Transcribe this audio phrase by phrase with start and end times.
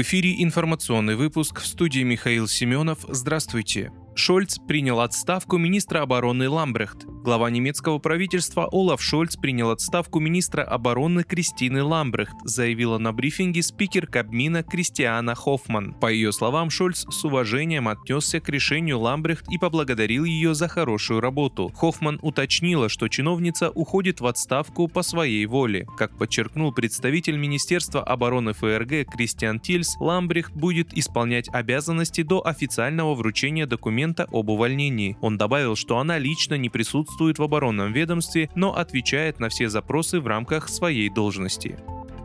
[0.00, 3.00] В эфире информационный выпуск в студии Михаил Семенов.
[3.06, 3.92] Здравствуйте.
[4.14, 7.04] Шольц принял отставку министра обороны Ламбрехт.
[7.22, 14.06] Глава немецкого правительства Олаф Шольц принял отставку министра обороны Кристины Ламбрехт, заявила на брифинге спикер
[14.06, 15.92] Кабмина Кристиана Хоффман.
[16.00, 21.20] По ее словам, Шольц с уважением отнесся к решению Ламбрехт и поблагодарил ее за хорошую
[21.20, 21.70] работу.
[21.76, 25.86] Хоффман уточнила, что чиновница уходит в отставку по своей воле.
[25.98, 33.66] Как подчеркнул представитель Министерства обороны ФРГ Кристиан Тильс, Ламбрехт будет исполнять обязанности до официального вручения
[33.66, 35.18] документа об увольнении.
[35.20, 40.20] Он добавил, что она лично не присутствует в оборонном ведомстве, но отвечает на все запросы
[40.20, 41.78] в рамках своей должности.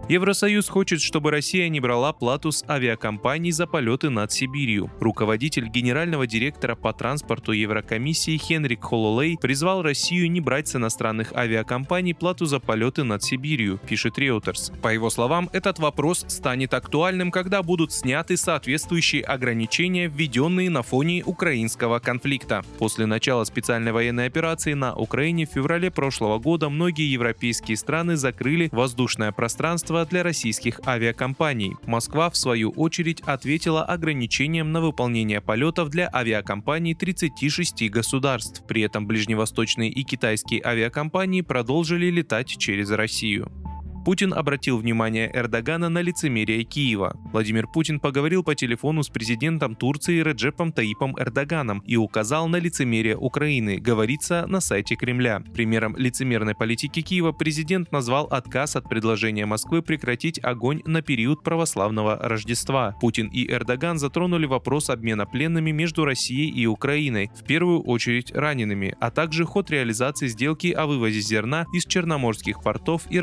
[0.08, 4.92] Евросоюз хочет, чтобы Россия не брала плату с авиакомпаний за полеты над Сибирью.
[5.00, 12.14] Руководитель генерального директора по транспорту Еврокомиссии Хенрик Хололей призвал Россию не брать с иностранных авиакомпаний
[12.14, 14.80] плату за полеты над Сибирью, пишет Reuters.
[14.80, 21.24] По его словам, этот вопрос станет актуальным, когда будут сняты соответствующие ограничения, введенные на фоне
[21.26, 22.64] украинского конфликта.
[22.78, 28.70] После начала специальной военной операции на Украине в феврале прошлого года многие европейские страны закрыли
[28.72, 31.76] воздушное пространство средства для российских авиакомпаний.
[31.86, 38.64] Москва, в свою очередь, ответила ограничением на выполнение полетов для авиакомпаний 36 государств.
[38.68, 43.65] При этом ближневосточные и китайские авиакомпании продолжили летать через Россию.
[44.06, 47.18] Путин обратил внимание Эрдогана на лицемерие Киева.
[47.34, 53.18] Владимир Путин поговорил по телефону с президентом Турции Реджепом Таипом Эрдоганом и указал на лицемерие
[53.18, 55.42] Украины, говорится на сайте Кремля.
[55.56, 62.20] Примером лицемерной политики Киева президент назвал отказ от предложения Москвы прекратить огонь на период православного
[62.22, 62.96] Рождества.
[63.02, 68.96] Путин и Эрдоган затронули вопрос обмена пленными между Россией и Украиной, в первую очередь ранеными,
[69.00, 73.20] а также ход реализации сделки о вывозе зерна из черноморских портов и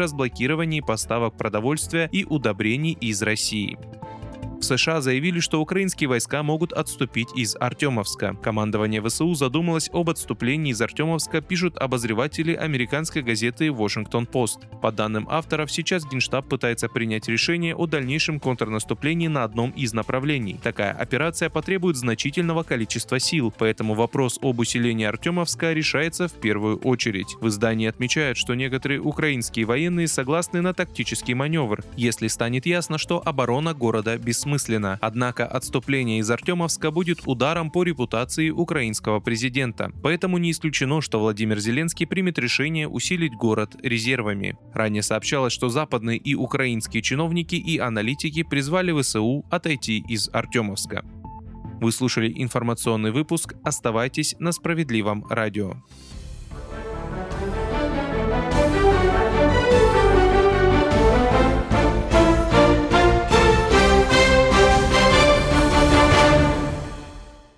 [0.73, 3.79] разблокировании поставок продовольствия и удобрений из России.
[4.63, 8.37] В США заявили, что украинские войска могут отступить из Артемовска.
[8.41, 14.61] Командование ВСУ задумалось об отступлении из Артемовска, пишут обозреватели американской газеты Washington Post.
[14.81, 20.61] По данным авторов, сейчас Генштаб пытается принять решение о дальнейшем контрнаступлении на одном из направлений.
[20.63, 27.35] Такая операция потребует значительного количества сил, поэтому вопрос об усилении Артемовска решается в первую очередь.
[27.41, 33.21] В издании отмечают, что некоторые украинские военные согласны на тактический маневр, если станет ясно, что
[33.25, 34.99] оборона города бессмысленна бессмысленно.
[35.01, 39.91] Однако отступление из Артемовска будет ударом по репутации украинского президента.
[40.03, 44.57] Поэтому не исключено, что Владимир Зеленский примет решение усилить город резервами.
[44.75, 51.05] Ранее сообщалось, что западные и украинские чиновники и аналитики призвали ВСУ отойти из Артемовска.
[51.81, 53.55] Вы слушали информационный выпуск.
[53.65, 55.75] Оставайтесь на справедливом радио.